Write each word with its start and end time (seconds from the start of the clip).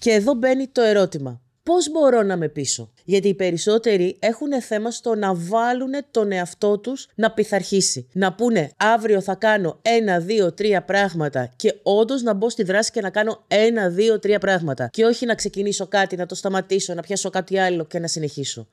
Και 0.00 0.10
εδώ 0.10 0.34
μπαίνει 0.34 0.68
το 0.68 0.82
ερώτημα. 0.82 1.40
Πώς 1.62 1.90
μπορώ 1.90 2.22
να 2.22 2.36
με 2.36 2.48
πείσω; 2.48 2.92
Γιατί 3.04 3.28
οι 3.28 3.34
περισσότεροι 3.34 4.16
έχουν 4.18 4.62
θέμα 4.62 4.90
στο 4.90 5.14
να 5.14 5.34
βάλουν 5.34 5.90
τον 6.10 6.32
εαυτό 6.32 6.78
τους 6.78 7.08
να 7.14 7.30
πειθαρχήσει. 7.30 8.08
Να 8.12 8.32
πούνε 8.32 8.70
αύριο 8.76 9.20
θα 9.20 9.34
κάνω 9.34 9.78
ένα, 9.82 10.18
δύο, 10.18 10.52
τρία 10.52 10.82
πράγματα 10.82 11.50
και 11.56 11.74
όντως 11.82 12.22
να 12.22 12.34
μπω 12.34 12.50
στη 12.50 12.62
δράση 12.62 12.90
και 12.90 13.00
να 13.00 13.10
κάνω 13.10 13.44
ένα, 13.48 13.88
δύο, 13.88 14.18
τρία 14.18 14.38
πράγματα. 14.38 14.88
Και 14.92 15.04
όχι 15.04 15.26
να 15.26 15.34
ξεκινήσω 15.34 15.86
κάτι, 15.86 16.16
να 16.16 16.26
το 16.26 16.34
σταματήσω, 16.34 16.94
να 16.94 17.02
πιάσω 17.02 17.30
κάτι 17.30 17.58
άλλο 17.58 17.84
και 17.84 17.98
να 17.98 18.06
συνεχίσω. 18.06 18.68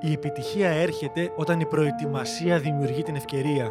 Η 0.00 0.12
επιτυχία 0.12 0.68
έρχεται 0.68 1.32
όταν 1.36 1.60
η 1.60 1.66
προετοιμασία 1.66 2.58
δημιουργεί 2.58 3.02
την 3.02 3.16
ευκαιρία. 3.16 3.70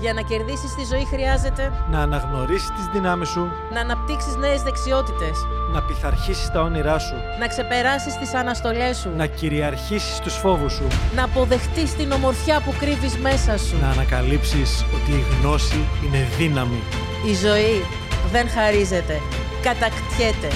Για 0.00 0.12
να 0.12 0.20
κερδίσεις 0.20 0.74
τη 0.74 0.84
ζωή 0.84 1.04
χρειάζεται 1.04 1.72
Να 1.90 2.00
αναγνωρίσεις 2.00 2.70
τις 2.70 2.86
δυνάμεις 2.92 3.28
σου, 3.28 3.48
να 3.72 3.80
αναπτύξεις 3.80 4.36
νέες 4.36 4.62
δεξιότητες, 4.62 5.46
να 5.72 5.82
πειθαρχήσεις 5.82 6.50
τα 6.50 6.60
όνειρά 6.60 6.98
σου, 6.98 7.14
να 7.40 7.46
ξεπεράσεις 7.46 8.18
τις 8.18 8.34
αναστολές 8.34 8.96
σου, 8.96 9.10
να 9.16 9.26
κυριαρχήσεις 9.26 10.18
τους 10.18 10.34
φόβους 10.34 10.72
σου, 10.72 10.86
να 11.14 11.24
αποδεχτείς 11.24 11.94
την 11.94 12.12
ομορφιά 12.12 12.60
που 12.60 12.74
κρύβεις 12.78 13.16
μέσα 13.16 13.58
σου. 13.58 13.76
να 13.80 13.88
ανακαλύψεις 13.88 14.84
ότι 14.94 15.10
η 15.10 15.24
γνώση 15.40 15.80
είναι 16.06 16.26
δύναμη. 16.38 16.82
Η 17.26 17.34
ζωή 17.34 17.84
δεν 18.32 18.48
χαρίζεται, 18.48 19.20
κατακτιέται. 19.62 20.50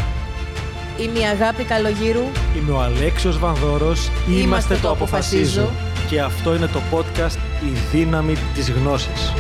Είμαι 0.99 1.19
η 1.19 1.25
Αγάπη 1.25 1.65
Καλογύρου. 1.65 2.25
Είμαι 2.57 2.73
ο 2.73 2.81
Αλέξιος 2.81 3.39
Βανδόρος, 3.39 4.11
Είμαστε 4.29 4.77
το 4.83 4.91
Αποφασίζω. 4.91 5.71
Και 6.13 6.21
αυτό 6.21 6.55
είναι 6.55 6.67
το 6.67 6.81
podcast 6.93 7.37
«Η 7.65 7.97
δύναμη 7.97 8.35
της 8.55 8.71
γνώσης». 8.71 9.33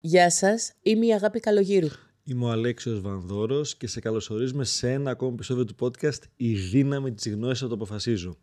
Γεια 0.00 0.30
σας, 0.30 0.72
είμαι 0.82 1.06
η 1.06 1.12
Αγάπη 1.12 1.40
Καλογύρου. 1.40 1.88
Είμαι 2.24 2.44
ο 2.44 2.48
Αλέξιος 2.48 3.00
Βανδόρος 3.00 3.76
και 3.76 3.86
σε 3.86 4.00
καλωσορίζουμε 4.00 4.64
σε 4.64 4.92
ένα 4.92 5.10
ακόμα 5.10 5.32
επεισόδιο 5.32 5.64
του 5.64 5.74
podcast 5.80 6.18
«Η 6.36 6.54
δύναμη 6.54 7.12
της 7.12 7.32
γνώσης 7.32 7.58
θα 7.58 7.68
το 7.68 7.74
αποφασίζω». 7.74 8.36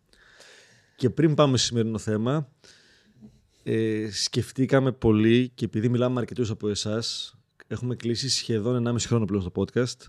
Και 0.96 1.10
πριν 1.10 1.34
πάμε 1.34 1.58
στο 1.58 1.68
σημερινό 1.68 1.98
θέμα, 1.98 2.50
ε, 3.64 4.08
σκεφτήκαμε 4.12 4.92
πολύ 4.92 5.52
και 5.56 5.66
επειδή 5.66 5.90
μιλάμε 5.90 6.14
με 6.14 6.20
αρκετούς 6.20 6.50
από 6.50 6.70
εσάς, 6.70 7.36
έχουμε 7.68 7.96
κλείσει 7.96 8.30
σχεδόν 8.30 8.88
1,5 8.88 9.08
χρόνο 9.08 9.26
πλέον 9.26 9.42
στο 9.42 9.52
podcast. 9.56 10.08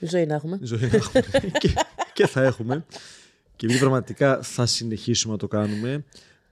Ζωή 0.00 0.26
να 0.26 0.34
έχουμε. 0.34 0.58
Ζωή 0.62 0.80
να 0.80 0.96
έχουμε 0.96 1.20
και, 1.60 1.74
και 2.12 2.26
θα 2.26 2.42
έχουμε. 2.42 2.84
Και 3.56 3.66
επειδή 3.66 3.78
πραγματικά 3.80 4.42
θα 4.42 4.66
συνεχίσουμε 4.66 5.32
να 5.32 5.38
το 5.38 5.48
κάνουμε, 5.48 6.04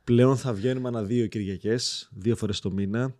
πλέον 0.05 0.37
θα 0.37 0.53
βγαίνουμε 0.53 0.89
ανά 0.89 1.03
δύο 1.03 1.27
Κυριακές, 1.27 2.09
δύο 2.13 2.37
φορές 2.37 2.61
το 2.61 2.71
μήνα, 2.71 3.15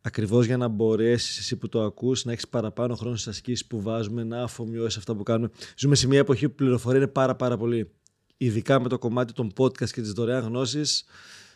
ακριβώς 0.00 0.46
για 0.46 0.56
να 0.56 0.68
μπορέσεις 0.68 1.38
εσύ 1.38 1.56
που 1.56 1.68
το 1.68 1.82
ακούς 1.82 2.24
να 2.24 2.32
έχεις 2.32 2.48
παραπάνω 2.48 2.94
χρόνο 2.94 3.16
στις 3.16 3.28
ασκήσεις 3.28 3.66
που 3.66 3.82
βάζουμε, 3.82 4.24
να 4.24 4.42
αφομοιώσεις 4.42 4.98
αυτά 4.98 5.14
που 5.14 5.22
κάνουμε. 5.22 5.50
Ζούμε 5.76 5.94
σε 5.94 6.06
μια 6.06 6.18
εποχή 6.18 6.48
που 6.48 6.52
η 6.52 6.56
πληροφορία 6.56 6.98
είναι 6.98 7.08
πάρα 7.08 7.34
πάρα 7.34 7.56
πολύ. 7.56 7.90
Ειδικά 8.36 8.80
με 8.80 8.88
το 8.88 8.98
κομμάτι 8.98 9.32
των 9.32 9.52
podcast 9.56 9.90
και 9.90 10.00
της 10.00 10.12
δωρεάν 10.12 10.44
γνώσης, 10.44 11.04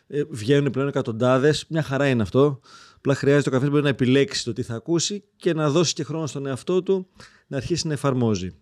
ε, 0.06 0.22
βγαίνουν 0.30 0.70
πλέον 0.70 0.88
εκατοντάδες. 0.88 1.64
Μια 1.68 1.82
χαρά 1.82 2.08
είναι 2.08 2.22
αυτό. 2.22 2.60
Απλά 2.96 3.14
χρειάζεται 3.14 3.48
ο 3.48 3.52
καθένας 3.52 3.72
μπορεί 3.72 3.82
να 3.82 3.88
επιλέξει 3.88 4.44
το 4.44 4.52
τι 4.52 4.62
θα 4.62 4.74
ακούσει 4.74 5.24
και 5.36 5.54
να 5.54 5.70
δώσει 5.70 5.92
και 5.92 6.04
χρόνο 6.04 6.26
στον 6.26 6.46
εαυτό 6.46 6.82
του 6.82 7.08
να 7.46 7.56
αρχίσει 7.56 7.86
να 7.86 7.92
εφαρμόζει. 7.92 8.54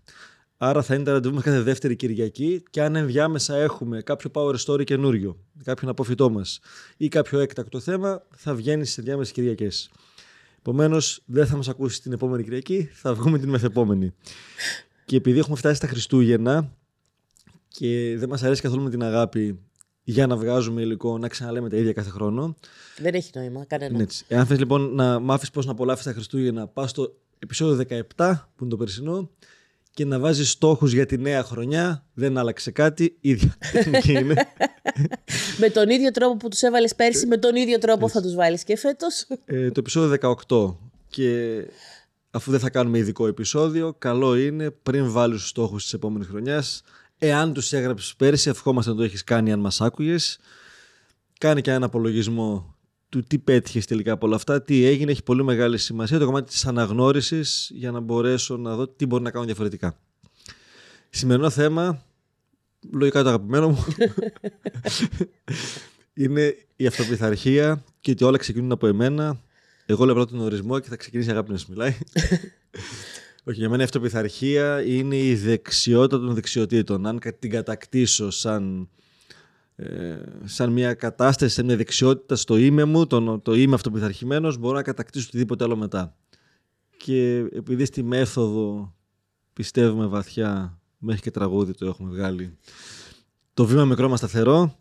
Άρα 0.58 0.82
θα 0.82 0.94
είναι 0.94 1.04
τα 1.04 1.12
ραντεβού 1.12 1.34
μας 1.34 1.44
κάθε 1.44 1.60
δεύτερη 1.60 1.96
Κυριακή 1.96 2.62
και 2.70 2.82
αν 2.82 2.96
ενδιάμεσα 2.96 3.56
έχουμε 3.56 4.02
κάποιο 4.02 4.30
power 4.34 4.54
story 4.66 4.84
καινούριο, 4.84 5.36
κάποιον 5.64 5.90
αποφυτό 5.90 6.30
μας 6.30 6.60
ή 6.96 7.08
κάποιο 7.08 7.38
έκτακτο 7.38 7.80
θέμα, 7.80 8.22
θα 8.36 8.54
βγαίνει 8.54 8.84
στις 8.84 8.98
ενδιάμεσες 8.98 9.32
Κυριακές. 9.32 9.91
Επομένως, 10.58 11.22
δεν 11.25 11.47
θα 11.47 11.56
μας 11.56 11.69
ακούσεις 11.69 12.00
την 12.00 12.12
επόμενη 12.12 12.42
Κυριακή, 12.42 12.88
θα 12.92 13.14
βγούμε 13.14 13.38
την 13.38 13.48
μεθεπόμενη. 13.48 14.14
και 15.04 15.16
επειδή 15.16 15.38
έχουμε 15.38 15.56
φτάσει 15.56 15.75
στα 15.75 15.86
Χριστούγεννα 15.86 16.72
και 17.69 18.14
δεν 18.19 18.28
μας 18.28 18.42
αρέσει 18.42 18.62
καθόλου 18.62 18.82
με 18.82 18.91
την 18.91 19.02
αγάπη 19.02 19.58
για 20.02 20.26
να 20.26 20.36
βγάζουμε 20.36 20.81
υλικό, 20.81 21.19
να 21.19 21.28
ξαναλέμε 21.28 21.69
τα 21.69 21.76
ίδια 21.76 21.92
κάθε 21.92 22.10
χρόνο. 22.10 22.56
Δεν 22.98 23.14
έχει 23.14 23.31
νόημα, 23.34 23.64
κανένα. 23.64 23.94
Είναι 23.94 24.02
έτσι. 24.02 24.25
Εάν 24.28 24.47
θες 24.47 24.58
λοιπόν 24.58 24.94
να 24.94 25.19
μάθεις 25.19 25.50
πώς 25.50 25.66
να 25.66 25.72
απολαύσεις 25.72 26.04
τα 26.04 26.12
Χριστούγεννα, 26.12 26.66
πας 26.66 26.91
στο 26.91 27.16
επεισόδιο 27.38 27.84
17, 28.16 28.48
που 28.56 28.64
είναι 28.64 28.70
το 28.70 28.76
περσινό, 28.76 29.31
και 29.96 30.04
να 30.04 30.18
βάζεις 30.18 30.50
στόχους 30.50 30.92
για 30.92 31.06
τη 31.06 31.18
νέα 31.18 31.42
χρονιά. 31.42 32.04
Δεν 32.14 32.38
άλλαξε 32.38 32.70
κάτι, 32.70 33.16
ίδια 33.20 33.56
τεχνική 33.72 34.12
είναι. 34.12 34.34
με 35.58 35.70
τον 35.70 35.88
ίδιο 35.90 36.10
τρόπο 36.10 36.36
που 36.36 36.48
τους 36.48 36.62
έβαλες 36.62 36.94
πέρσι, 36.94 37.26
με 37.26 37.36
τον 37.36 37.56
ίδιο 37.56 37.78
τρόπο 37.78 38.08
θα 38.08 38.22
τους 38.22 38.34
βάλεις 38.34 38.64
και 38.64 38.76
φέτος. 38.76 39.26
Ε, 39.44 39.70
το 39.70 39.80
επεισόδιο 39.80 40.36
18. 40.48 40.76
Και 41.08 41.62
αφού 42.30 42.50
δεν 42.50 42.60
θα 42.60 42.70
κάνουμε 42.70 42.98
ειδικό 42.98 43.26
επεισόδιο, 43.26 43.94
καλό 43.98 44.36
είναι 44.36 44.70
πριν 44.70 45.10
βάλεις 45.10 45.40
τους 45.40 45.48
στόχους 45.48 45.82
της 45.82 45.92
επόμενης 45.92 46.26
χρονιάς, 46.26 46.82
εάν 47.18 47.52
τους 47.52 47.72
έγραψες 47.72 48.14
πέρσι, 48.16 48.48
ευχόμαστε 48.48 48.90
να 48.90 48.96
το 48.96 49.02
έχεις 49.02 49.24
κάνει 49.24 49.52
αν 49.52 49.60
μας 49.60 49.80
άκουγες. 49.80 50.38
Κάνε 51.38 51.60
και 51.60 51.70
ένα 51.70 51.86
απολογισμό 51.86 52.75
του 53.09 53.22
τι 53.22 53.39
πέτυχες 53.39 53.87
τελικά 53.87 54.12
από 54.12 54.27
όλα 54.27 54.37
αυτά, 54.37 54.62
τι 54.62 54.84
έγινε, 54.84 55.11
έχει 55.11 55.22
πολύ 55.22 55.44
μεγάλη 55.44 55.78
σημασία 55.78 56.19
το 56.19 56.25
κομμάτι 56.25 56.50
της 56.50 56.67
αναγνώρισης 56.67 57.71
για 57.75 57.91
να 57.91 58.00
μπορέσω 58.00 58.56
να 58.56 58.75
δω 58.75 58.89
τι 58.89 59.06
μπορεί 59.06 59.22
να 59.22 59.31
κάνω 59.31 59.44
διαφορετικά. 59.44 59.99
Σημερινό 61.11 61.50
θέμα, 61.50 62.03
λογικά 62.93 63.22
το 63.22 63.28
αγαπημένο 63.28 63.69
μου, 63.69 63.84
είναι 66.22 66.56
η 66.77 66.87
αυτοπιθαρχία 66.87 67.84
και 68.00 68.11
ότι 68.11 68.25
όλα 68.25 68.39
ξεκινούν 68.39 68.72
από 68.72 68.87
εμένα. 68.87 69.41
Εγώ 69.87 70.05
λέω 70.05 70.15
πρώτα 70.15 70.31
τον 70.31 70.41
ορισμό 70.41 70.78
και 70.78 70.88
θα 70.88 70.97
ξεκινήσει 70.97 71.28
η 71.28 71.33
αγάπη 71.33 71.50
να 71.50 71.59
σου 71.59 71.67
μιλάει. 71.69 71.97
Όχι, 73.49 73.59
για 73.59 73.69
μένα 73.69 73.83
η 73.83 73.84
αυτοπιθαρχία 73.84 74.83
είναι 74.87 75.17
η 75.17 75.34
δεξιότητα 75.34 76.19
των 76.19 76.34
δεξιοτήτων. 76.34 77.06
Αν 77.06 77.21
την 77.38 77.50
κατακτήσω 77.50 78.31
σαν, 78.31 78.88
ε, 79.76 80.16
σαν 80.44 80.72
μια 80.72 80.94
κατάσταση, 80.94 81.54
σαν 81.54 81.64
μια 81.64 81.76
δεξιότητα 81.76 82.37
στο 82.37 82.56
είμαι 82.56 82.84
μου, 82.84 83.06
το, 83.06 83.38
το 83.38 83.54
είμαι 83.54 83.75
αυτοπιθαρχημένος, 83.75 84.59
μπορώ 84.59 84.76
να 84.76 84.82
κατακτήσω 84.82 85.26
οτιδήποτε 85.28 85.64
άλλο 85.64 85.76
μετά. 85.76 86.16
Και 86.97 87.37
επειδή 87.38 87.84
στη 87.84 88.03
μέθοδο 88.03 88.94
πιστεύουμε 89.53 90.06
βαθιά, 90.06 90.81
μέχρι 90.98 91.20
και 91.20 91.31
τραγούδι 91.31 91.72
το 91.72 91.87
έχουμε 91.87 92.10
βγάλει, 92.10 92.56
το 93.54 93.64
βήμα 93.64 93.84
μικρό 93.84 94.09
μας 94.09 94.19
σταθερό, 94.19 94.78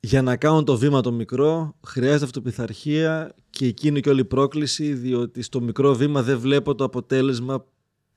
για 0.00 0.22
να 0.22 0.36
κάνω 0.36 0.62
το 0.62 0.76
βήμα 0.76 1.00
το 1.00 1.12
μικρό 1.12 1.76
χρειάζεται 1.86 2.24
αυτοπιθαρχία 2.24 3.34
και 3.50 3.66
εκείνη 3.66 4.00
και 4.00 4.08
όλη 4.08 4.20
η 4.20 4.24
πρόκληση 4.24 4.94
διότι 4.94 5.42
στο 5.42 5.60
μικρό 5.60 5.94
βήμα 5.94 6.22
δεν 6.22 6.38
βλέπω 6.38 6.74
το 6.74 6.84
αποτέλεσμα 6.84 7.64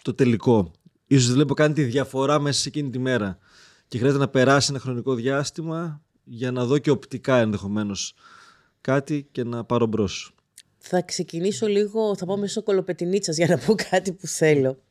το 0.04 0.14
τελικό. 0.14 0.72
Ίσως 1.08 1.26
δεν 1.26 1.36
βλέπω 1.36 1.54
καν 1.54 1.74
τη 1.74 1.84
διαφορά 1.84 2.40
μέσα 2.40 2.60
σε 2.60 2.68
εκείνη 2.68 2.90
τη 2.90 3.00
μέρα 3.00 3.38
και 3.92 3.98
χρειάζεται 3.98 4.24
να 4.24 4.30
περάσει 4.30 4.68
ένα 4.70 4.80
χρονικό 4.80 5.14
διάστημα 5.14 6.02
για 6.24 6.52
να 6.52 6.66
δω 6.66 6.78
και 6.78 6.90
οπτικά 6.90 7.38
ενδεχομένως 7.38 8.14
κάτι 8.82 9.28
και 9.32 9.44
να 9.44 9.64
πάρω 9.64 9.86
μπρος. 9.86 10.36
Θα 10.78 11.02
ξεκινήσω 11.02 11.68
λίγο, 11.68 12.16
θα 12.16 12.26
πάω 12.26 12.38
μέσω 12.38 12.64
κολοπετινίτσας 12.64 13.38
για 13.38 13.48
να 13.48 13.58
πω 13.58 13.76
κάτι 13.90 14.12
που 14.12 14.28
θέλω. 14.28 14.82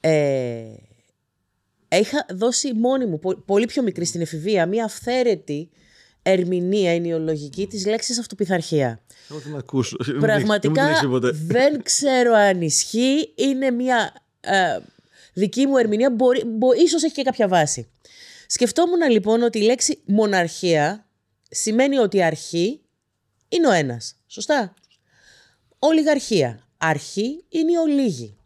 Ε, 0.00 0.62
είχα 1.88 2.26
δώσει 2.30 2.72
μόνη 2.72 3.06
μου, 3.06 3.18
πολύ 3.46 3.66
πιο 3.66 3.82
μικρή 3.82 4.04
στην 4.04 4.20
εφηβεία, 4.20 4.66
μία 4.66 4.84
αυθαίρετη 4.84 5.70
ερμηνεία 6.22 6.90
ενοιολογική 6.90 7.66
της 7.66 7.86
λέξης 7.86 8.18
αυτοπιθαρχία. 8.18 9.00
Εγώ 9.30 9.40
την 9.40 9.56
ακούσω. 9.56 9.96
Πραγματικά 10.20 11.00
δεν 11.32 11.82
ξέρω 11.82 12.32
αν 12.34 12.62
ισχύει. 12.62 13.32
Είναι 13.34 13.70
μια 13.70 14.12
ε, 14.40 14.78
δική 15.32 15.66
μου 15.66 15.76
ερμηνεία. 15.76 16.10
Μπορεί, 16.10 16.44
μπο, 16.44 16.72
ίσως 16.72 17.02
έχει 17.02 17.14
και 17.14 17.22
κάποια 17.22 17.48
βάση. 17.48 17.86
Σκεφτόμουν 18.52 19.10
λοιπόν 19.10 19.42
ότι 19.42 19.58
η 19.58 19.62
λέξη 19.62 20.02
μοναρχία 20.04 21.08
σημαίνει 21.50 21.98
ότι 21.98 22.16
η 22.16 22.22
αρχή 22.22 22.80
είναι 23.48 23.66
ο 23.68 23.70
ένας. 23.70 24.16
Σωστά; 24.26 24.74
Ολιγαρχία. 25.78 26.68
Αρχή 26.76 27.44
είναι 27.48 27.72
η 27.72 27.74
ολίγη. 27.74 28.36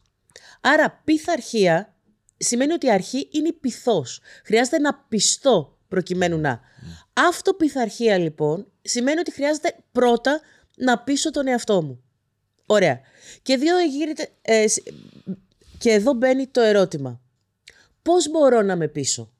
Άρα 0.60 1.02
πειθαρχία 1.04 1.94
σημαίνει 2.36 2.72
ότι 2.72 2.86
η 2.86 2.90
αρχή 2.90 3.28
είναι 3.32 3.48
η 3.48 3.52
πειθός. 3.52 4.20
Χρειάζεται 4.44 4.78
να 4.78 4.94
πιστώ 4.94 5.78
προκειμένου 5.88 6.38
να. 6.38 6.60
Αυτοπιθαρχία 7.12 8.18
λοιπόν 8.18 8.72
σημαίνει 8.82 9.18
ότι 9.18 9.32
χρειάζεται 9.32 9.76
πρώτα 9.92 10.40
να 10.76 10.98
πείσω 10.98 11.30
τον 11.30 11.46
εαυτό 11.46 11.82
μου. 11.82 12.02
Ωραία. 12.66 13.00
Και, 13.42 13.56
δύο 13.56 13.78
γίνεται, 13.80 14.28
ε, 14.42 14.64
και 15.78 15.90
εδώ 15.90 16.12
μπαίνει 16.12 16.46
το 16.46 16.60
ερώτημα. 16.60 17.20
Πώς 18.02 18.30
μπορώ 18.30 18.62
να 18.62 18.76
με 18.76 18.88
πείσω; 18.88 19.30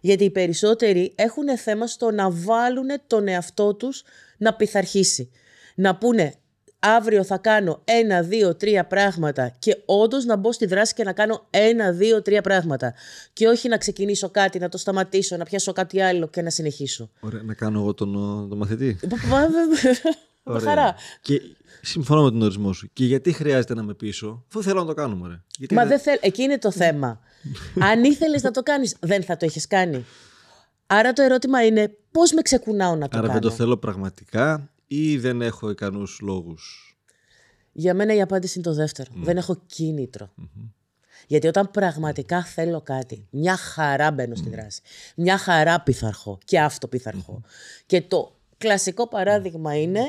Γιατί 0.00 0.24
οι 0.24 0.30
περισσότεροι 0.30 1.12
έχουν 1.14 1.58
θέμα 1.58 1.86
στο 1.86 2.10
να 2.10 2.30
βάλουν 2.30 2.88
τον 3.06 3.28
εαυτό 3.28 3.74
τους 3.74 4.02
να 4.38 4.54
πειθαρχήσει. 4.54 5.30
Να 5.74 5.96
πούνε 5.96 6.34
αύριο 6.78 7.24
θα 7.24 7.38
κάνω 7.38 7.80
ένα, 7.84 8.22
δύο, 8.22 8.54
τρία 8.54 8.86
πράγματα 8.86 9.56
και 9.58 9.76
όντως 9.84 10.24
να 10.24 10.36
μπω 10.36 10.52
στη 10.52 10.66
δράση 10.66 10.94
και 10.94 11.04
να 11.04 11.12
κάνω 11.12 11.46
ένα, 11.50 11.92
δύο, 11.92 12.22
τρία 12.22 12.42
πράγματα. 12.42 12.94
Και 13.32 13.48
όχι 13.48 13.68
να 13.68 13.76
ξεκινήσω 13.76 14.30
κάτι, 14.30 14.58
να 14.58 14.68
το 14.68 14.78
σταματήσω, 14.78 15.36
να 15.36 15.44
πιάσω 15.44 15.72
κάτι 15.72 16.00
άλλο 16.00 16.28
και 16.28 16.42
να 16.42 16.50
συνεχίσω. 16.50 17.10
Ωραία, 17.20 17.42
να 17.42 17.54
κάνω 17.54 17.78
εγώ 17.80 17.94
τον, 17.94 18.12
τον 18.48 18.58
μαθητή. 18.58 18.98
Με 20.46 20.60
χαρά. 20.60 20.94
Και 21.20 21.40
συμφωνώ 21.82 22.22
με 22.22 22.30
τον 22.30 22.42
ορισμό 22.42 22.72
σου. 22.72 22.90
Και 22.92 23.04
γιατί 23.04 23.32
χρειάζεται 23.32 23.74
να 23.74 23.82
με 23.82 23.94
πείσω, 23.94 24.44
αφού 24.48 24.62
θέλω 24.62 24.80
να 24.80 24.86
το 24.86 24.94
κάνουμε. 24.94 25.28
Ρε. 25.28 25.42
Γιατί 25.58 25.74
Μα 25.74 25.86
δεν 25.86 25.98
θέλ... 26.00 26.18
εκεί 26.20 26.42
είναι 26.42 26.58
το 26.58 26.70
θέμα. 26.82 27.20
Αν 27.80 28.04
ήθελες 28.04 28.42
να 28.42 28.50
το 28.50 28.62
κάνεις, 28.62 28.96
δεν 29.00 29.22
θα 29.22 29.36
το 29.36 29.46
είχε 29.46 29.60
κάνει. 29.68 30.04
Άρα 30.86 31.12
το 31.12 31.22
ερώτημα 31.22 31.66
είναι 31.66 31.96
πώς 32.10 32.32
με 32.32 32.42
ξεκουνάω 32.42 32.94
να 32.96 33.08
το 33.08 33.18
Άρα 33.18 33.26
κάνω. 33.26 33.40
δεν 33.40 33.50
το 33.50 33.56
θέλω 33.56 33.76
πραγματικά 33.76 34.70
ή 34.86 35.18
δεν 35.18 35.42
έχω 35.42 35.70
ικανούς 35.70 36.18
λόγους; 36.22 36.96
Για 37.72 37.94
μένα 37.94 38.14
η 38.14 38.20
απάντηση 38.20 38.58
είναι 38.58 38.68
το 38.68 38.74
δεύτερο. 38.74 39.10
Δεν 39.14 39.36
έχω 39.36 39.62
κίνητρο. 39.66 40.32
Γιατί 41.26 41.46
όταν 41.46 41.70
πραγματικά 41.70 42.44
θέλω 42.44 42.80
κάτι, 42.80 43.26
μια 43.30 43.56
χαρά 43.56 44.10
μπαίνω 44.10 44.34
στη 44.34 44.48
δράση. 44.50 44.80
Μια 45.16 45.38
χαρά 45.38 45.80
πειθαρχώ 45.80 46.38
και 46.44 46.60
αυτοπειθαρχώ. 46.60 47.42
Και 47.86 48.02
το 48.02 48.36
κλασικό 48.58 49.08
παράδειγμα 49.08 49.80
είναι 49.80 50.00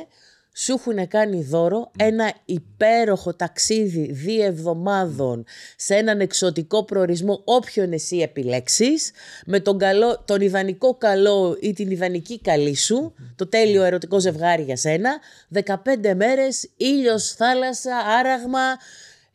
σου 0.60 0.74
έχουν 0.74 1.08
κάνει 1.08 1.44
δώρο 1.44 1.92
ένα 1.98 2.34
υπέροχο 2.46 3.34
ταξίδι 3.34 4.12
δύο 4.12 4.44
εβδομάδων 4.44 5.46
σε 5.76 5.96
έναν 5.96 6.20
εξωτικό 6.20 6.84
προορισμό 6.84 7.42
όποιον 7.44 7.92
εσύ 7.92 8.18
επιλέξεις 8.18 9.12
με 9.46 9.60
τον, 9.60 9.78
καλό, 9.78 10.24
τον 10.26 10.42
ιδανικό 10.42 10.96
καλό 10.96 11.58
ή 11.62 11.74
την 11.74 11.92
ιδανική 11.92 12.40
καλή 12.40 12.76
σου 12.76 13.14
το 13.36 13.48
τέλειο 13.48 13.84
ερωτικό 13.84 14.20
ζευγάρι 14.20 14.64
για 14.64 14.78
σένα 14.78 15.20
15 15.54 15.74
μέρες, 16.16 16.70
ήλιος, 16.78 17.32
θάλασσα, 17.32 17.98
άραγμα 17.98 18.78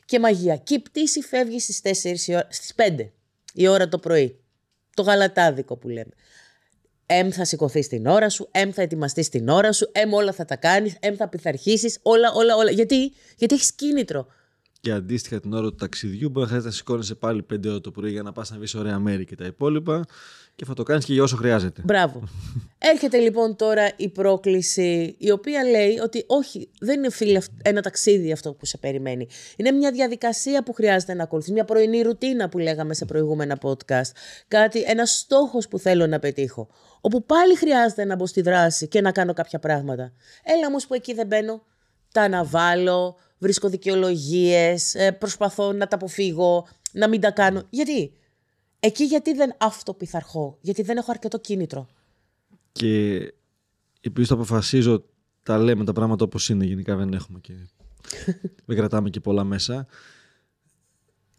και 0.04 0.18
μαγεία. 0.18 0.56
Και 0.56 0.74
η 0.74 0.78
πτήση 0.78 1.20
φεύγει 1.20 1.60
στις 1.60 1.80
4 1.80 2.28
η 2.28 2.34
ώρα, 2.34 2.48
στις 2.50 2.74
5 2.74 3.10
η 3.54 3.68
ώρα 3.68 3.88
το 3.88 3.98
πρωί. 3.98 4.36
Το 4.94 5.02
γαλατάδικο 5.02 5.76
που 5.76 5.88
λέμε. 5.88 6.12
Εμ 7.18 7.30
θα 7.30 7.44
σηκωθείς 7.44 7.88
την 7.88 8.06
ώρα 8.06 8.28
σου, 8.28 8.48
εμ 8.50 8.70
θα 8.70 8.82
ετοιμαστείς 8.82 9.28
την 9.28 9.48
ώρα 9.48 9.72
σου, 9.72 9.88
εμ 9.92 10.12
όλα 10.12 10.32
θα 10.32 10.44
τα 10.44 10.56
κάνεις, 10.56 10.96
εμ 11.00 11.14
θα 11.14 11.28
πειθαρχήσεις, 11.28 11.98
όλα, 12.02 12.32
όλα, 12.32 12.56
όλα. 12.56 12.70
Γιατί, 12.70 13.12
Γιατί 13.36 13.54
έχεις 13.54 13.72
κίνητρο. 13.72 14.26
Και 14.80 14.92
αντίστοιχα 14.92 15.40
την 15.40 15.52
ώρα 15.52 15.68
του 15.68 15.74
ταξιδιού 15.74 16.28
μπορεί 16.28 16.40
να 16.40 16.46
χρειάζεται 16.46 16.68
να 16.68 16.74
σηκώνεσαι 16.74 17.14
πάλι 17.14 17.46
5 17.52 17.68
ώρα 17.68 17.80
το 17.80 17.90
πρωί 17.90 18.10
για 18.10 18.22
να 18.22 18.32
πας 18.32 18.50
να 18.50 18.56
βρεις 18.56 18.74
ωραία 18.74 18.98
μέρη 18.98 19.24
και 19.24 19.36
τα 19.36 19.44
υπόλοιπα. 19.44 20.04
Και 20.56 20.64
θα 20.64 20.74
το 20.74 20.82
κάνεις 20.82 21.04
και 21.04 21.12
για 21.12 21.22
όσο 21.22 21.36
χρειάζεται. 21.36 21.82
Μπράβο. 21.84 22.22
Έρχεται 22.92 23.18
λοιπόν 23.18 23.56
τώρα 23.56 23.90
η 23.96 24.08
πρόκληση 24.08 25.14
η 25.18 25.30
οποία 25.30 25.64
λέει 25.64 25.98
ότι 25.98 26.24
όχι, 26.26 26.68
δεν 26.80 26.98
είναι 26.98 27.10
φίλε 27.10 27.40
ένα 27.62 27.80
ταξίδι 27.80 28.32
αυτό 28.32 28.52
που 28.52 28.66
σε 28.66 28.78
περιμένει. 28.78 29.26
Είναι 29.56 29.70
μια 29.70 29.90
διαδικασία 29.90 30.62
που 30.62 30.72
χρειάζεται 30.72 31.14
να 31.14 31.22
ακολουθείς, 31.22 31.52
μια 31.52 31.64
πρωινή 31.64 32.02
ρουτίνα 32.02 32.48
που 32.48 32.58
λέγαμε 32.58 32.94
σε 32.94 33.04
προηγούμενα 33.04 33.58
podcast. 33.62 34.10
Κάτι, 34.48 34.82
ένας 34.82 35.18
στόχος 35.18 35.68
που 35.68 35.78
θέλω 35.78 36.06
να 36.06 36.18
πετύχω. 36.18 36.68
Όπου 37.04 37.24
πάλι 37.24 37.56
χρειάζεται 37.56 38.04
να 38.04 38.16
μπω 38.16 38.26
στη 38.26 38.40
δράση 38.40 38.88
και 38.88 39.00
να 39.00 39.12
κάνω 39.12 39.32
κάποια 39.32 39.58
πράγματα. 39.58 40.12
Έλα 40.42 40.66
όμως 40.66 40.86
που 40.86 40.94
εκεί 40.94 41.14
δεν 41.14 41.26
μπαίνω, 41.26 41.62
τα 42.12 42.22
αναβάλω, 42.22 43.16
βρίσκω 43.38 43.68
δικαιολογίες, 43.68 44.96
προσπαθώ 45.18 45.72
να 45.72 45.86
τα 45.86 45.96
αποφύγω, 45.96 46.66
να 46.92 47.08
μην 47.08 47.20
τα 47.20 47.30
κάνω. 47.30 47.62
Γιατί; 47.70 48.12
Εκεί 48.84 49.04
γιατί 49.04 49.32
δεν 49.32 49.54
αυτοπιθαρχώ, 49.58 50.58
γιατί 50.60 50.82
δεν 50.82 50.96
έχω 50.96 51.10
αρκετό 51.10 51.38
κίνητρο. 51.38 51.88
Και 52.72 53.16
επειδή 54.00 54.26
το 54.26 54.34
αποφασίζω, 54.34 55.04
τα 55.42 55.58
λέμε 55.58 55.84
τα 55.84 55.92
πράγματα 55.92 56.24
όπως 56.24 56.48
είναι, 56.48 56.64
γενικά 56.64 56.96
δεν 56.96 57.12
έχουμε 57.12 57.38
και 57.40 57.52
δεν 58.66 58.76
κρατάμε 58.76 59.10
και 59.10 59.20
πολλά 59.20 59.44
μέσα. 59.44 59.86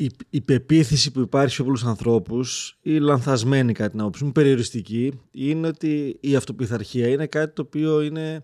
Η, 0.03 0.11
η 0.29 0.41
πεποίθηση 0.41 1.11
που 1.11 1.19
υπάρχει 1.19 1.53
σε 1.55 1.63
πολλούς 1.63 1.83
ανθρώπους, 1.83 2.77
ή 2.81 2.97
λανθασμένη 2.97 3.73
κάτι 3.73 3.97
να 3.97 4.03
μου, 4.03 4.31
περιοριστική, 4.31 5.11
είναι 5.31 5.67
ότι 5.67 6.17
η 6.19 6.35
αυτοπιθαρχία 6.35 7.07
είναι 7.07 7.27
κάτι 7.27 7.53
το 7.53 7.61
οποίο 7.61 8.01
είναι 8.01 8.43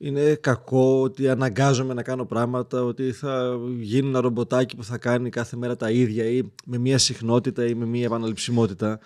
είναι 0.00 0.34
κακό, 0.34 1.02
ότι 1.02 1.28
αναγκάζομαι 1.28 1.94
να 1.94 2.02
κάνω 2.02 2.24
πράγματα, 2.24 2.84
ότι 2.84 3.12
θα 3.12 3.58
γίνει 3.80 4.08
ένα 4.08 4.20
ρομποτάκι 4.20 4.76
που 4.76 4.84
θα 4.84 4.98
κάνει 4.98 5.30
κάθε 5.30 5.56
μέρα 5.56 5.76
τα 5.76 5.90
ίδια 5.90 6.24
ή 6.24 6.42
με 6.66 6.78
μία 6.78 6.98
συχνότητα 6.98 7.64
ή 7.66 7.74
με 7.74 7.84
μία 7.84 8.04
επαναληψιμότητα. 8.04 9.00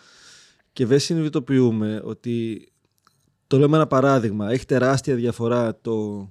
Και 0.72 0.86
δεν 0.86 0.98
συνειδητοποιούμε 0.98 2.00
ότι, 2.04 2.68
το 3.46 3.58
λέμε 3.58 3.76
ένα 3.76 3.86
παράδειγμα, 3.86 4.50
έχει 4.50 4.66
τεράστια 4.66 5.14
διαφορά 5.14 5.78
το, 5.80 6.28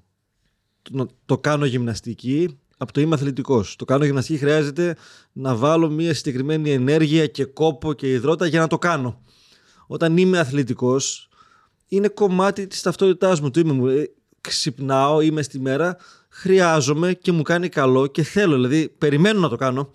το, 0.81 1.07
το 1.25 1.38
κάνω 1.38 1.65
γυμναστική 1.65 2.59
από 2.77 2.93
το 2.93 3.01
είμαι 3.01 3.15
αθλητικός. 3.15 3.75
Το 3.75 3.85
κάνω 3.85 4.05
γυμναστική 4.05 4.37
χρειάζεται 4.37 4.95
να 5.31 5.55
βάλω 5.55 5.89
μία 5.89 6.13
συγκεκριμένη 6.13 6.71
ενέργεια 6.71 7.27
και 7.27 7.45
κόπο 7.45 7.93
και 7.93 8.11
υδρότα 8.11 8.45
για 8.45 8.59
να 8.59 8.67
το 8.67 8.77
κάνω. 8.77 9.21
Όταν 9.87 10.17
είμαι 10.17 10.39
αθλητικός, 10.39 11.29
είναι 11.87 12.07
κομμάτι 12.07 12.67
της 12.67 12.81
ταυτότητάς 12.81 13.41
μου, 13.41 13.51
του 13.51 13.59
είμαι 13.59 13.73
μου 13.73 13.87
ξυπνάω, 14.41 15.21
είμαι 15.21 15.41
στη 15.41 15.59
μέρα, 15.59 15.97
χρειάζομαι 16.29 17.13
και 17.13 17.31
μου 17.31 17.41
κάνει 17.41 17.69
καλό 17.69 18.07
και 18.07 18.23
θέλω, 18.23 18.53
δηλαδή 18.53 18.89
περιμένω 18.97 19.39
να 19.39 19.49
το 19.49 19.55
κάνω, 19.55 19.91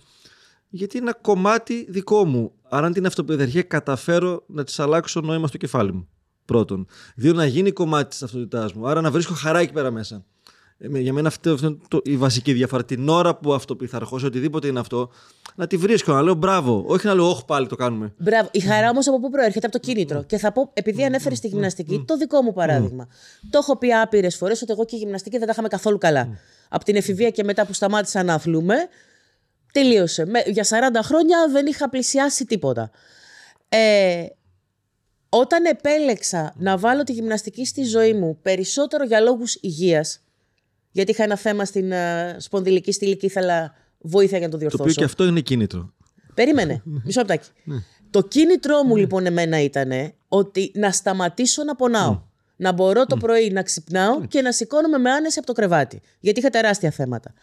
γιατί 0.69 0.97
είναι 0.97 1.07
ένα 1.09 1.19
κομμάτι 1.21 1.87
δικό 1.89 2.25
μου. 2.25 2.53
Άρα, 2.69 2.87
αν 2.87 2.93
την 2.93 3.07
αυτοπιθαρχία 3.07 3.63
καταφέρω 3.63 4.45
να 4.47 4.65
της 4.65 4.79
αλλάξω 4.79 5.21
νόημα 5.21 5.47
στο 5.47 5.57
κεφάλι 5.57 5.93
μου. 5.93 6.09
Πρώτον. 6.45 6.87
Δύο, 7.15 7.33
να 7.33 7.47
γίνει 7.47 7.73
κομμάτι 7.73 8.09
της 8.09 8.19
ταυτότητάς 8.19 8.73
μου. 8.73 8.89
Άρα, 8.89 9.01
να 9.01 9.11
βρίσκω 9.11 9.35
χαρά 9.35 9.59
εκεί 9.59 9.73
πέρα 9.73 9.91
μέσα. 9.91 10.25
Ε, 10.79 10.99
για 10.99 11.13
μένα 11.13 11.29
αυτή 11.29 11.49
είναι 11.49 11.77
η 12.03 12.17
βασική 12.17 12.53
διαφορά. 12.53 12.85
Την 12.85 13.09
ώρα 13.09 13.37
που 13.37 13.55
αυτοπιθαρχώ, 13.55 14.21
οτιδήποτε 14.25 14.67
είναι 14.67 14.81
αυτό, 14.81 15.11
να 15.55 15.67
τη 15.67 15.77
βρίσκω, 15.77 16.13
να 16.13 16.23
λέω 16.23 16.35
μπράβο. 16.35 16.85
Όχι 16.87 17.07
να 17.07 17.15
λέω, 17.15 17.31
Όχι, 17.31 17.45
πάλι 17.45 17.67
το 17.67 17.77
κάνουμε. 17.77 18.15
Μπράβο. 18.19 18.49
Η 18.53 18.61
χαρά 18.61 18.91
όμως 18.91 19.09
από 19.09 19.21
πού 19.21 19.31
προέρχεται, 19.31 19.67
από 19.67 19.79
το 19.81 19.87
κίνητρο. 19.87 20.23
Και 20.23 20.39
θα 20.39 20.53
πω, 20.53 20.71
επειδή 20.73 21.05
ανέφερε 21.05 21.35
τη 21.35 21.49
γυμναστική, 21.49 22.05
το 22.07 22.17
δικό 22.17 22.43
μου 22.43 22.53
παράδειγμα. 22.53 23.09
Το 23.51 23.59
έχω 23.59 23.79
πει 23.79 23.93
άπειρες 23.93 24.37
φορές 24.37 24.63
ότι 24.63 24.73
εγώ 24.73 24.85
και 24.85 24.97
η 24.97 24.99
γυμναστική 24.99 25.37
δεν 25.37 25.47
τα 25.47 25.53
είχαμε 25.53 25.69
καθόλου 25.69 25.99
καλά. 25.99 26.29
Από 26.69 26.85
την 26.85 26.97
εφηβεία 26.97 27.31
και 27.31 27.45
μετά 27.45 27.67
που 27.67 27.73
σταμάτησα 27.73 28.23
να 28.23 28.35
αθλούμε, 28.35 28.75
τελείωσε. 29.73 30.27
Για 30.47 30.65
40 30.65 31.01
χρόνια 31.03 31.49
δεν 31.53 31.67
είχα 31.67 31.89
πλησιάσει 31.89 32.45
τίποτα. 32.45 32.91
Ε, 33.69 34.27
όταν 35.29 35.65
επέλεξα 35.65 36.55
να 36.57 36.77
βάλω 36.77 37.03
τη 37.03 37.13
γυμναστική 37.13 37.67
στη 37.67 37.83
ζωή 37.85 38.13
μου 38.13 38.39
περισσότερο 38.43 39.05
για 39.05 39.21
λόγους 39.21 39.55
υγείας, 39.61 40.21
γιατί 40.99 41.13
είχα 41.13 41.23
ένα 41.23 41.37
θέμα 41.37 41.65
στην 41.65 41.91
uh, 41.93 42.35
σπονδυλική 42.37 42.93
στήλη 42.93 43.17
και 43.17 43.27
ήθελα 43.27 43.75
βοήθεια 43.99 44.39
για 44.39 44.47
να 44.47 44.53
το 44.53 44.59
διορθώσω. 44.59 44.85
Το 44.85 44.91
οποίο 44.91 45.05
και 45.05 45.11
αυτό 45.11 45.25
είναι 45.25 45.41
κίνητρο. 45.41 45.93
Περίμενε, 46.35 46.83
μισό 47.05 47.21
λεπτάκι. 47.21 47.49
Ναι. 47.65 47.77
Το 48.11 48.23
κίνητρό 48.23 48.83
μου 48.83 48.95
ναι. 48.95 49.01
λοιπόν 49.01 49.27
εμένα 49.27 49.61
ήταν 49.61 50.13
ότι 50.29 50.73
να 50.75 50.91
σταματήσω 50.91 51.65
να 51.65 51.77
πονάω. 51.77 52.11
Ναι. 52.11 52.21
Να 52.57 52.73
μπορώ 52.73 53.07
το 53.07 53.17
πρωί 53.17 53.51
να 53.51 53.63
ξυπνάω 53.63 54.27
και 54.27 54.43
να 54.43 54.53
σηκώνομαι 54.53 54.99
με 54.99 55.11
άνεση 55.11 55.39
από 55.39 55.47
το 55.47 55.53
κρεβάτι. 55.53 56.01
Γιατί 56.21 56.41
είχα 56.41 56.51
τεράστια 56.51 56.91
θέματα. 56.91 57.35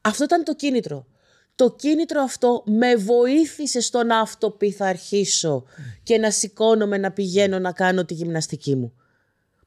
Αυτό 0.00 0.24
ήταν 0.24 0.44
το 0.44 0.54
κίνητρο. 0.54 1.06
Το 1.54 1.74
κίνητρο 1.78 2.22
αυτό 2.22 2.62
με 2.66 2.96
βοήθησε 2.96 3.80
στο 3.80 4.04
να 4.04 4.18
αυτοπιθαρχήσω 4.18 5.64
και 6.02 6.18
να 6.18 6.30
σηκώνομαι 6.30 6.98
να 6.98 7.10
πηγαίνω 7.10 7.58
να 7.58 7.72
κάνω 7.72 8.04
τη 8.04 8.14
γυμναστική 8.14 8.76
μου 8.76 8.92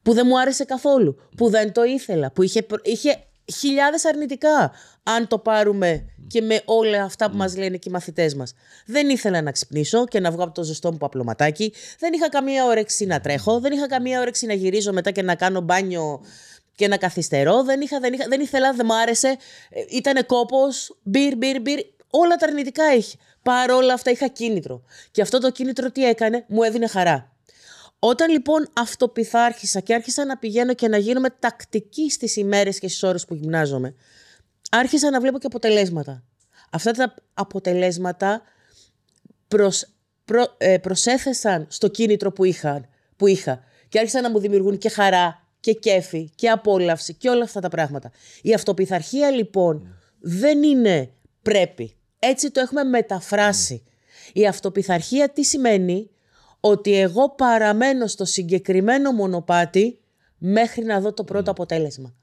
που 0.06 0.12
δεν 0.12 0.26
μου 0.26 0.40
άρεσε 0.40 0.64
καθόλου, 0.64 1.16
που 1.36 1.48
δεν 1.48 1.72
το 1.72 1.82
ήθελα, 1.82 2.30
που 2.30 2.42
είχε, 2.42 2.66
είχε 2.82 3.18
χιλιάδες 3.54 4.04
αρνητικά, 4.04 4.72
αν 5.02 5.26
το 5.26 5.38
πάρουμε 5.38 6.04
και 6.26 6.42
με 6.42 6.60
όλα 6.64 7.02
αυτά 7.02 7.30
που 7.30 7.36
μας 7.36 7.56
λένε 7.56 7.76
και 7.76 7.88
οι 7.88 7.92
μαθητές 7.92 8.34
μας. 8.34 8.54
Δεν 8.86 9.08
ήθελα 9.08 9.42
να 9.42 9.50
ξυπνήσω 9.50 10.04
και 10.04 10.20
να 10.20 10.30
βγω 10.30 10.42
από 10.42 10.54
το 10.54 10.62
ζεστό 10.62 10.92
μου 10.92 10.98
παπλωματάκι, 10.98 11.72
δεν 11.98 12.12
είχα 12.12 12.28
καμία 12.28 12.64
όρεξη 12.64 13.06
να 13.06 13.20
τρέχω, 13.20 13.60
δεν 13.60 13.72
είχα 13.72 13.86
καμία 13.86 14.20
όρεξη 14.20 14.46
να 14.46 14.52
γυρίζω 14.52 14.92
μετά 14.92 15.10
και 15.10 15.22
να 15.22 15.34
κάνω 15.34 15.60
μπάνιο 15.60 16.24
και 16.74 16.88
να 16.88 16.96
καθυστερώ, 16.96 17.62
δεν, 17.62 17.80
είχα, 17.80 18.00
δεν, 18.00 18.12
είχα, 18.12 18.24
δεν 18.28 18.40
ήθελα, 18.40 18.72
δεν 18.72 18.86
μου 18.88 18.94
άρεσε, 18.94 19.36
ήτανε 19.90 20.22
κόπος, 20.22 20.96
μπυρ, 21.02 21.36
μπυρ, 21.36 21.60
μπυρ, 21.60 21.80
όλα 22.10 22.36
τα 22.36 22.46
αρνητικά 22.46 22.94
είχε. 22.94 23.16
Παρ' 23.42 23.70
όλα 23.70 23.92
αυτά 23.92 24.10
είχα 24.10 24.28
κίνητρο. 24.28 24.82
Και 25.10 25.22
αυτό 25.22 25.38
το 25.38 25.50
κίνητρο 25.50 25.90
τι 25.90 26.04
έκανε, 26.04 26.44
μου 26.48 26.62
έδινε 26.62 26.86
χαρά. 26.86 27.35
Όταν 27.98 28.30
λοιπόν 28.30 28.68
αυτοπιθάρχησα 28.72 29.80
και 29.80 29.94
άρχισα 29.94 30.24
να 30.24 30.38
πηγαίνω 30.38 30.74
και 30.74 30.88
να 30.88 30.96
γίνομαι 30.96 31.30
τακτική 31.30 32.10
στις 32.10 32.36
ημέρες 32.36 32.78
και 32.78 32.88
στις 32.88 33.02
ώρες 33.02 33.24
που 33.24 33.34
γυμνάζομαι, 33.34 33.94
άρχισα 34.70 35.10
να 35.10 35.20
βλέπω 35.20 35.38
και 35.38 35.46
αποτελέσματα. 35.46 36.24
Αυτά 36.70 36.90
τα 36.90 37.14
αποτελέσματα 37.34 38.42
προσ, 39.48 39.86
προ, 40.24 40.54
ε, 40.58 40.78
προσέθεσαν 40.78 41.66
στο 41.70 41.88
κίνητρο 41.88 42.32
που 42.32 42.44
είχα, 42.44 42.88
που 43.16 43.26
είχα 43.26 43.60
και 43.88 43.98
άρχισαν 43.98 44.22
να 44.22 44.30
μου 44.30 44.38
δημιουργούν 44.38 44.78
και 44.78 44.88
χαρά 44.88 45.46
και 45.60 45.72
κέφι 45.72 46.30
και 46.34 46.48
απόλαυση 46.48 47.14
και 47.14 47.28
όλα 47.28 47.44
αυτά 47.44 47.60
τα 47.60 47.68
πράγματα. 47.68 48.10
Η 48.42 48.54
αυτοπιθαρχία 48.54 49.30
λοιπόν 49.30 49.96
δεν 50.20 50.62
είναι 50.62 51.10
πρέπει. 51.42 51.96
Έτσι 52.18 52.50
το 52.50 52.60
έχουμε 52.60 52.84
μεταφράσει. 52.84 53.82
Η 54.32 54.46
αυτοπιθαρχία 54.46 55.28
τι 55.28 55.44
σημαίνει; 55.44 56.10
Ότι 56.70 57.00
εγώ 57.00 57.30
παραμένω 57.30 58.06
στο 58.06 58.24
συγκεκριμένο 58.24 59.12
μονοπάτι 59.12 59.98
μέχρι 60.38 60.84
να 60.84 61.00
δω 61.00 61.12
το 61.12 61.24
πρώτο 61.24 61.50
αποτέλεσμα. 61.50 62.14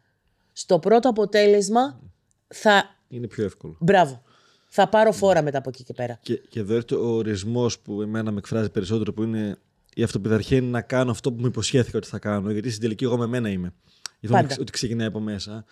στο 0.54 0.80
πρώτο 0.80 1.10
αποτέλεσμα 1.10 2.00
θα. 2.48 2.98
Είναι 3.08 3.28
πιο 3.28 3.44
εύκολο. 3.44 3.78
Μπράβο. 3.80 4.24
Θα 4.68 4.90
πάρω 4.90 5.12
φόρα 5.12 5.42
μετά 5.42 5.58
από 5.58 5.70
εκεί 5.70 5.84
και 5.84 5.94
πέρα. 5.94 6.20
Και, 6.22 6.36
και 6.36 6.60
εδώ 6.60 6.74
έρχεται 6.74 6.96
ο 6.96 7.08
ορισμός 7.08 7.80
που 7.80 8.02
εμένα 8.02 8.32
με 8.32 8.38
εκφράζει 8.38 8.70
περισσότερο, 8.70 9.14
που 9.14 9.24
είναι 9.24 9.58
η 9.96 10.04
αυτοπιθαρχία 10.04 10.58
είναι 10.58 10.70
να 10.70 10.82
κάνω 10.82 11.12
αυτό 11.12 11.32
που 11.32 11.40
μου 11.40 11.46
υποσχέθηκα 11.46 11.98
ότι 11.98 12.08
θα 12.08 12.20
κάνω. 12.20 12.52
Γιατί 12.52 12.70
στην 12.70 12.82
τελική 12.82 13.04
εγώ 13.04 13.18
με 13.18 13.28
μένα 13.28 13.50
είμαι. 13.50 13.74
Γιατί 14.20 14.56
ότι 14.60 14.72
ξεκινάει 14.72 15.08
από 15.08 15.20
μέσα. 15.20 15.66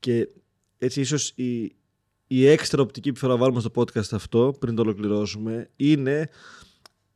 Και 0.00 0.28
έτσι 0.78 1.00
ίσως 1.00 1.32
η, 1.34 1.74
η 2.26 2.46
έξτρα 2.46 2.82
οπτική 2.82 3.12
που 3.12 3.18
θέλω 3.18 3.32
να 3.32 3.38
βάλουμε 3.38 3.60
στο 3.60 3.70
podcast 3.74 4.12
αυτό, 4.12 4.56
πριν 4.58 4.74
το 4.74 4.82
ολοκληρώσουμε, 4.82 5.70
είναι. 5.76 6.28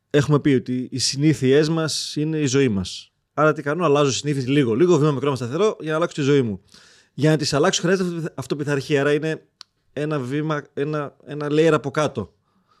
Έχουμε 0.09 0.39
πει 0.39 0.49
ότι 0.49 0.87
οι 0.91 0.97
συνήθειές 0.99 1.69
μας 1.69 2.15
είναι 2.15 2.37
η 2.37 2.45
ζωή 2.45 2.69
μας. 2.69 3.11
Άρα 3.33 3.53
τι 3.53 3.61
κάνω, 3.61 3.85
αλλάζω 3.85 4.11
συνήθειες 4.11 4.47
λίγο, 4.47 4.73
λίγο 4.73 4.97
βήμα 4.97 5.11
μικρό 5.11 5.29
με 5.29 5.35
σταθερό 5.35 5.77
για 5.79 5.89
να 5.89 5.95
αλλάξω 5.95 6.15
τη 6.15 6.21
ζωή 6.21 6.41
μου. 6.41 6.61
Για 7.13 7.29
να 7.29 7.37
τις 7.37 7.53
αλλάξω 7.53 7.81
χρειάζεται 7.81 8.33
αυτοπιθαρχία. 8.35 9.01
Άρα 9.01 9.13
είναι 9.13 9.41
ένα 9.93 10.19
βήμα, 10.19 10.63
ένα, 10.73 11.15
ένα 11.25 11.47
layer 11.49 11.71
από 11.71 11.91
κάτω. 11.91 12.33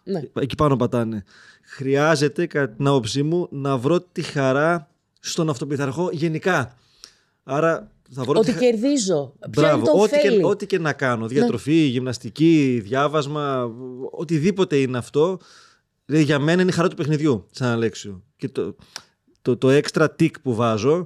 Ναι. 0.03 0.21
Εκεί 0.33 0.55
πάνω 0.55 0.75
πατάνε. 0.75 1.23
Χρειάζεται, 1.61 2.45
κατά 2.45 2.73
την 2.73 2.87
άποψή 2.87 3.23
μου, 3.23 3.47
να 3.51 3.77
βρω 3.77 4.01
τη 4.01 4.21
χαρά 4.21 4.89
στον 5.19 5.49
αυτοπιθαρχό 5.49 6.09
γενικά. 6.11 6.75
Άρα 7.43 7.91
θα 8.11 8.23
βρω 8.23 8.39
ότι 8.39 8.53
τη... 8.53 8.59
κερδίζω. 8.59 9.33
Μπράβο, 9.49 9.85
το 9.85 9.91
ό,τι, 9.91 10.19
και, 10.19 10.39
ό,τι 10.43 10.65
και 10.65 10.79
να 10.79 10.93
κάνω. 10.93 11.21
Ναι. 11.21 11.27
Διατροφή, 11.27 11.73
γυμναστική, 11.73 12.81
διάβασμα, 12.83 13.71
οτιδήποτε 14.11 14.75
είναι 14.77 14.97
αυτό. 14.97 15.39
Δηλαδή 16.09 16.25
για 16.25 16.39
μένα 16.39 16.61
είναι 16.61 16.71
η 16.71 16.73
χαρά 16.73 16.87
του 16.87 16.95
παιχνιδιού, 16.95 17.45
σαν 17.51 17.67
Αλέξιο. 17.67 18.23
Και 18.35 18.49
το, 18.49 18.75
το, 19.41 19.57
το 19.57 19.67
extra 19.69 20.07
tick 20.19 20.31
που 20.41 20.55
βάζω 20.55 21.05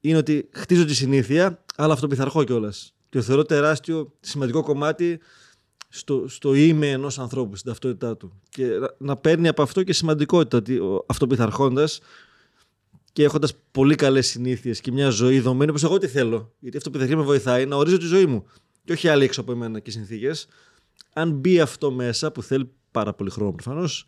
είναι 0.00 0.16
ότι 0.16 0.48
χτίζω 0.52 0.84
τη 0.84 0.94
συνήθεια, 0.94 1.64
αλλά 1.76 1.92
αυτοπιθαρχώ 1.92 2.44
κιόλας. 2.44 2.94
Και 3.08 3.20
θεωρώ 3.20 3.42
τεράστιο 3.42 4.12
σημαντικό 4.20 4.62
κομμάτι 4.62 5.20
στο, 5.88 6.24
στο 6.28 6.54
είμαι 6.54 6.90
ενός 6.90 7.18
ανθρώπου, 7.18 7.56
στην 7.56 7.70
ταυτότητά 7.70 8.16
του. 8.16 8.40
Και 8.48 8.68
να 8.98 9.16
παίρνει 9.16 9.48
από 9.48 9.62
αυτό 9.62 9.82
και 9.82 9.92
σημαντικότητα 9.92 10.56
ότι 10.56 10.80
αυτοπιθαρχώντας 11.06 12.00
και 13.12 13.24
έχοντας 13.24 13.52
πολύ 13.70 13.94
καλές 13.94 14.26
συνήθειες 14.26 14.80
και 14.80 14.92
μια 14.92 15.08
ζωή 15.08 15.40
δομένη 15.40 15.70
όπως 15.70 15.84
εγώ 15.84 15.98
τι 15.98 16.06
θέλω. 16.06 16.52
Γιατί 16.58 16.76
αυτό 16.76 16.90
που 16.90 16.98
με 16.98 17.22
βοηθάει 17.22 17.66
να 17.66 17.76
ορίζω 17.76 17.98
τη 17.98 18.06
ζωή 18.06 18.26
μου. 18.26 18.44
Και 18.84 18.92
όχι 18.92 19.08
άλλοι 19.08 19.24
έξω 19.24 19.40
από 19.40 19.52
εμένα 19.52 19.80
και 19.80 19.90
συνθήκες. 19.90 20.46
Αν 21.12 21.30
μπει 21.30 21.60
αυτό 21.60 21.90
μέσα, 21.90 22.32
που 22.32 22.42
θέλει 22.42 22.70
πάρα 22.96 23.14
πολύ 23.14 23.30
χρόνο 23.30 23.52
προφανώς, 23.52 24.06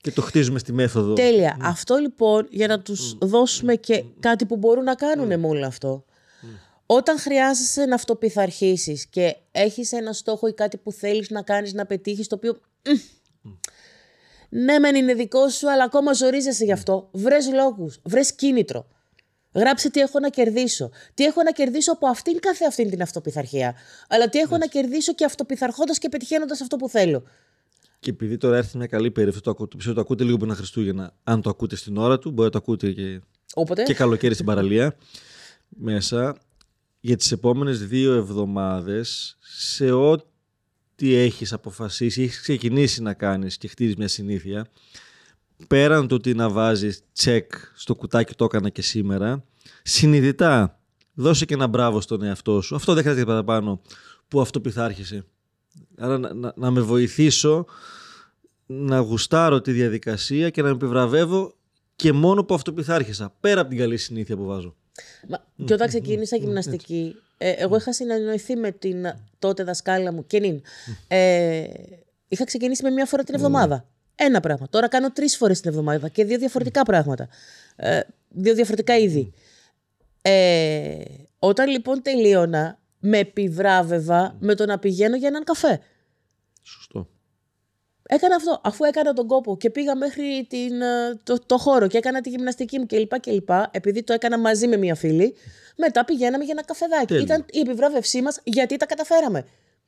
και 0.00 0.12
το 0.12 0.22
χτίζουμε 0.22 0.58
στη 0.58 0.72
μέθοδο. 0.72 1.12
Τέλεια. 1.12 1.56
Mm. 1.56 1.60
Αυτό 1.62 1.96
λοιπόν 1.96 2.46
για 2.50 2.66
να 2.66 2.80
τους 2.80 3.14
mm. 3.14 3.18
δώσουμε 3.26 3.74
και 3.74 4.04
κάτι 4.20 4.46
που 4.46 4.56
μπορούν 4.56 4.84
να 4.84 4.94
κάνουν 4.94 5.32
mm. 5.32 5.36
με 5.36 5.46
όλο 5.46 5.66
αυτό. 5.66 6.04
Όταν 6.86 7.18
χρειάζεσαι 7.18 7.84
να 7.84 7.94
αυτοπιθαρχήσεις 7.94 9.06
και 9.06 9.36
έχεις 9.52 9.92
ένα 9.92 10.12
στόχο 10.12 10.46
ή 10.46 10.52
κάτι 10.52 10.76
που 10.76 10.92
θέλεις 10.92 11.30
να 11.30 11.42
κάνεις, 11.42 11.72
να 11.72 11.86
πετύχεις, 11.86 12.26
το 12.26 12.34
οποίο... 12.34 12.60
Ναι, 14.48 14.78
μεν 14.78 14.94
είναι 14.94 15.14
δικό 15.14 15.48
σου, 15.48 15.70
αλλά 15.70 15.84
ακόμα 15.84 16.12
ζορίζεσαι 16.12 16.64
γι' 16.64 16.72
αυτό. 16.72 17.08
Βρες 17.12 17.52
λόγους, 17.52 18.00
βρες 18.04 18.34
κίνητρο. 18.34 18.86
Γράψε 19.54 19.90
τι 19.90 20.00
έχω 20.00 20.18
να 20.20 20.28
κερδίσω. 20.28 20.90
Τι 21.14 21.24
έχω 21.24 21.42
να 21.42 21.50
κερδίσω 21.50 21.92
από 21.92 22.06
αυτήν 22.06 22.40
καθε 22.40 22.64
αυτήν 22.66 22.90
την 22.90 23.02
αυτοπιθαρχία. 23.02 23.74
Αλλά 24.08 24.28
τι 24.28 24.38
έχω 24.38 24.56
να 24.56 24.66
κερδίσω 24.66 25.14
και 25.14 25.24
αυτοπιθαρχώντας 25.24 25.98
και 25.98 26.08
πετυχαίνοντας 26.08 26.60
αυτό 26.60 26.76
που 26.76 26.88
θέλω. 26.88 27.22
Και 28.00 28.10
επειδή 28.10 28.36
τώρα 28.36 28.56
έρθει 28.56 28.76
μια 28.76 28.86
καλή 28.86 29.10
περίοδο, 29.10 29.40
το, 29.40 29.54
το, 29.54 29.92
το 29.94 30.00
ακούτε 30.00 30.24
λίγο 30.24 30.36
πριν 30.36 30.54
Χριστούγεννα. 30.54 31.14
Αν 31.24 31.42
το 31.42 31.50
ακούτε 31.50 31.76
στην 31.76 31.96
ώρα 31.96 32.18
του, 32.18 32.30
μπορεί 32.30 32.44
να 32.44 32.50
το 32.50 32.58
ακούτε 32.58 32.92
και, 32.92 33.20
Όποτε. 33.54 33.82
και 33.82 33.94
καλοκαίρι 33.94 34.34
στην 34.34 34.46
παραλία. 34.46 34.96
Μέσα 35.68 36.36
για 37.00 37.16
τις 37.16 37.32
επόμενες 37.32 37.86
δύο 37.86 38.14
εβδομάδες 38.14 39.36
σε 39.40 39.90
ό,τι 39.90 41.14
έχεις 41.14 41.52
αποφασίσει, 41.52 42.22
έχεις 42.22 42.40
ξεκινήσει 42.40 43.02
να 43.02 43.14
κάνεις 43.14 43.56
και 43.56 43.68
χτίζεις 43.68 43.96
μια 43.96 44.08
συνήθεια, 44.08 44.66
πέραν 45.66 46.08
το 46.08 46.14
ότι 46.14 46.34
να 46.34 46.48
βάζεις 46.50 47.02
τσεκ 47.12 47.52
στο 47.74 47.94
κουτάκι 47.94 48.34
το 48.34 48.44
έκανα 48.44 48.68
και 48.68 48.82
σήμερα, 48.82 49.44
συνειδητά 49.82 50.80
δώσε 51.14 51.44
και 51.44 51.54
ένα 51.54 51.66
μπράβο 51.66 52.00
στον 52.00 52.22
εαυτό 52.22 52.60
σου. 52.60 52.74
Αυτό 52.74 52.94
δεν 52.94 53.02
χρειάζεται 53.02 53.26
παραπάνω 53.26 53.80
που 54.28 54.40
αυτό 54.40 54.60
πειθάρχησε. 54.60 55.24
Άρα 55.98 56.18
να, 56.18 56.52
να, 56.56 56.70
με 56.70 56.80
βοηθήσω 56.80 57.66
να 58.66 58.98
γουστάρω 58.98 59.60
τη 59.60 59.72
διαδικασία 59.72 60.50
και 60.50 60.62
να 60.62 60.68
με 60.68 60.74
επιβραβεύω 60.74 61.54
και 61.96 62.12
μόνο 62.12 62.44
που 62.44 62.54
αυτό 62.54 62.72
πειθάρχησα, 62.72 63.34
πέρα 63.40 63.60
από 63.60 63.70
την 63.70 63.78
καλή 63.78 63.96
συνήθεια 63.96 64.36
που 64.36 64.44
βάζω. 64.44 64.74
Μα, 65.28 65.44
και 65.64 65.72
όταν 65.72 65.88
ξεκίνησα 65.88 66.36
γυμναστική, 66.36 67.14
ε, 67.38 67.50
εγώ 67.50 67.76
είχα 67.76 67.92
συνεννοηθεί 67.92 68.56
με 68.56 68.70
την 68.70 69.06
τότε 69.38 69.64
δασκάλα 69.64 70.12
μου, 70.12 70.26
Κενίν. 70.26 70.62
Ε, 71.08 71.64
είχα 72.28 72.44
ξεκινήσει 72.44 72.82
με 72.82 72.90
μία 72.90 73.06
φορά 73.06 73.24
την 73.24 73.34
εβδομάδα. 73.34 73.88
Ένα 74.14 74.40
πράγμα. 74.40 74.68
Τώρα 74.70 74.88
κάνω 74.88 75.12
τρεις 75.12 75.36
φορές 75.36 75.60
την 75.60 75.70
εβδομάδα 75.70 76.08
και 76.08 76.24
δύο 76.24 76.38
διαφορετικά 76.38 76.82
πράγματα. 76.82 77.28
Ε, 77.76 78.00
δύο 78.28 78.54
διαφορετικά 78.54 78.96
είδη. 78.96 79.32
Ε, 80.22 81.02
όταν 81.38 81.68
λοιπόν 81.68 82.02
τελείωνα, 82.02 82.78
με 82.98 83.18
επιβράβευα 83.18 84.36
με 84.40 84.54
το 84.54 84.66
να 84.66 84.78
πηγαίνω 84.78 85.16
για 85.16 85.28
έναν 85.28 85.44
καφέ. 85.44 85.80
Σωστό. 86.62 87.08
Έκανα 88.10 88.34
αυτό. 88.34 88.60
Αφού 88.64 88.84
έκανα 88.84 89.12
τον 89.12 89.26
κόπο 89.26 89.56
και 89.56 89.70
πήγα 89.70 89.96
μέχρι 89.96 90.46
την, 90.48 90.80
ε, 90.80 91.20
το, 91.22 91.38
το 91.46 91.58
χώρο 91.58 91.86
και 91.86 91.98
έκανα 91.98 92.20
τη 92.20 92.28
γυμναστική 92.28 92.78
μου 92.78 92.86
κλπ. 92.86 93.20
κλπ 93.20 93.50
επειδή 93.70 94.02
το 94.02 94.12
έκανα 94.12 94.38
μαζί 94.38 94.66
με 94.66 94.76
μία 94.76 94.94
φίλη, 94.94 95.34
μετά 95.76 96.04
πηγαίναμε 96.04 96.44
για 96.44 96.52
ένα 96.56 96.64
καφεδάκι. 96.64 97.06
Τέλειο. 97.06 97.24
Ήταν 97.24 97.44
η 97.50 97.60
επιβράβευσή 97.60 98.22
μας 98.22 98.40
γιατί 98.44 98.76
τα 98.76 98.86
καταφέραμε. 98.86 99.44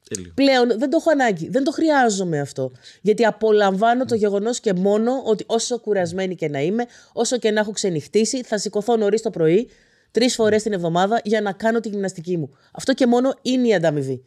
Τέλειο. 0.09 0.33
Πλέον 0.35 0.79
δεν 0.79 0.91
το 0.91 0.97
έχω 1.01 1.11
ανάγκη. 1.11 1.49
Δεν 1.49 1.65
το 1.65 1.71
χρειάζομαι 1.71 2.41
αυτό. 2.41 2.73
Γιατί 3.01 3.25
απολαμβάνω 3.25 4.05
το 4.05 4.15
γεγονός 4.15 4.61
και 4.61 4.73
μόνο 4.73 5.23
ότι 5.25 5.45
όσο 5.47 5.79
κουρασμένη 5.79 6.35
και 6.35 6.49
να 6.49 6.61
είμαι, 6.61 6.87
όσο 7.13 7.39
και 7.39 7.51
να 7.51 7.61
έχω 7.61 7.71
ξενυχτήσει, 7.71 8.43
θα 8.43 8.59
σηκωθώ 8.59 8.97
νωρίς 8.97 9.23
το 9.23 9.31
πρωί, 9.31 9.71
τρεις 10.11 10.35
φορές 10.35 10.63
την 10.63 10.73
εβδομάδα 10.73 11.21
για 11.25 11.41
να 11.41 11.53
κάνω 11.53 11.81
τη 11.81 11.89
γυμναστική 11.89 12.37
μου. 12.37 12.51
Αυτό 12.73 12.95
και 12.95 13.07
μόνο 13.07 13.35
είναι 13.43 13.69
η 13.69 13.75
ανταμοιβή. 13.75 14.25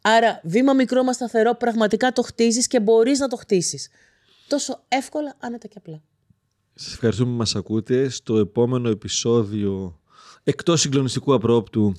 Άρα, 0.00 0.40
βήμα 0.44 0.72
μικρό 0.72 1.02
μα 1.02 1.12
σταθερό, 1.12 1.54
πραγματικά 1.54 2.12
το 2.12 2.22
χτίζεις 2.22 2.66
και 2.66 2.80
μπορείς 2.80 3.18
να 3.18 3.28
το 3.28 3.36
χτίσεις. 3.36 3.88
Τόσο 4.48 4.84
εύκολα, 4.88 5.36
άνετα 5.38 5.66
και 5.66 5.74
απλά. 5.78 6.02
Σας 6.74 6.92
ευχαριστούμε 6.92 7.30
που 7.30 7.36
μας 7.36 7.54
ακούτε. 7.56 8.08
Στο 8.08 8.38
επόμενο 8.38 8.88
επεισόδιο, 8.88 10.00
εκτός 10.44 10.80
συγκλονιστικού 10.80 11.34
απρόπτου, 11.34 11.92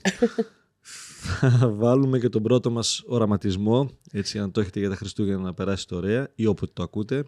θα 1.21 1.69
βάλουμε 1.69 2.19
και 2.19 2.29
τον 2.29 2.43
πρώτο 2.43 2.71
μας 2.71 3.03
οραματισμό. 3.05 3.89
Έτσι, 4.11 4.39
αν 4.39 4.51
το 4.51 4.61
έχετε 4.61 4.79
για 4.79 4.89
τα 4.89 4.95
Χριστούγεννα 4.95 5.41
να 5.41 5.53
περάσετε 5.53 5.95
ωραία 5.95 6.31
ή 6.35 6.45
όποτε 6.45 6.71
το 6.75 6.83
ακούτε. 6.83 7.23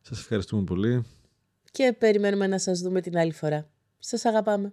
Σας 0.00 0.18
ευχαριστούμε 0.18 0.64
πολύ. 0.64 1.04
Και 1.70 1.94
περιμένουμε 1.98 2.46
να 2.46 2.58
σας 2.58 2.80
δούμε 2.80 3.00
την 3.00 3.18
άλλη 3.18 3.32
φορά. 3.32 3.68
Σας 3.98 4.24
αγαπάμε. 4.24 4.72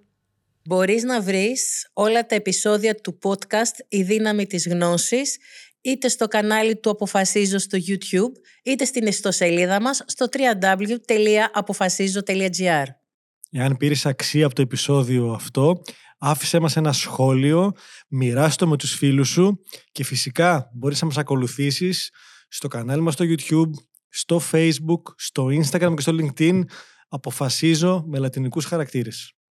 Μπορείς 0.63 1.03
να 1.03 1.21
βρεις 1.21 1.89
όλα 1.93 2.25
τα 2.25 2.35
επεισόδια 2.35 2.95
του 2.95 3.17
podcast 3.21 3.85
«Η 3.87 4.03
δύναμη 4.03 4.45
της 4.45 4.67
γνώσης» 4.67 5.37
είτε 5.81 6.07
στο 6.07 6.27
κανάλι 6.27 6.75
του 6.75 6.89
Αποφασίζω 6.89 7.57
στο 7.57 7.77
YouTube, 7.87 8.31
είτε 8.63 8.85
στην 8.85 9.05
ιστοσελίδα 9.05 9.81
μας 9.81 10.03
στο 10.05 10.25
www.apofasizo.gr 10.31 12.85
Εάν 13.51 13.77
πήρες 13.77 14.05
αξία 14.05 14.45
από 14.45 14.55
το 14.55 14.61
επεισόδιο 14.61 15.31
αυτό, 15.31 15.81
άφησέ 16.17 16.59
μας 16.59 16.77
ένα 16.77 16.93
σχόλιο, 16.93 17.71
μοιράστο 18.07 18.67
με 18.67 18.77
τους 18.77 18.95
φίλους 18.95 19.29
σου 19.29 19.63
και 19.91 20.03
φυσικά 20.03 20.69
μπορείς 20.73 21.01
να 21.01 21.07
μας 21.07 21.17
ακολουθήσεις 21.17 22.11
στο 22.47 22.67
κανάλι 22.67 23.01
μας 23.01 23.13
στο 23.13 23.25
YouTube, 23.27 23.69
στο 24.09 24.41
Facebook, 24.51 25.01
στο 25.15 25.45
Instagram 25.45 25.93
και 25.95 26.01
στο 26.01 26.15
LinkedIn. 26.19 26.61
Αποφασίζω 27.15 28.03
με 28.07 28.19
λατινικούς 28.19 28.65
χαρακτήρες. 28.65 29.33